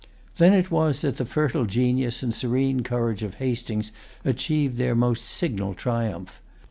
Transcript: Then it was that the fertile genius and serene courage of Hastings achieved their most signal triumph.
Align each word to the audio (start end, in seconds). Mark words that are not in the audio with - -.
Then 0.37 0.55
it 0.55 0.71
was 0.71 1.01
that 1.01 1.17
the 1.17 1.27
fertile 1.27 1.67
genius 1.67 2.23
and 2.23 2.33
serene 2.33 2.81
courage 2.81 3.21
of 3.21 3.35
Hastings 3.35 3.91
achieved 4.25 4.77
their 4.77 4.95
most 4.95 5.21
signal 5.23 5.75
triumph. 5.75 6.41